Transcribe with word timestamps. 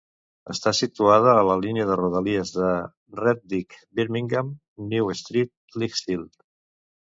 Està 0.51 0.71
situada 0.77 1.35
a 1.41 1.43
la 1.47 1.57
línia 1.65 1.85
de 1.89 1.97
rodalies 1.99 2.53
de 2.57 2.71
Redditch-Birmingham 3.21 4.51
New 4.95 5.15
Street-Lichfield. 5.23 6.45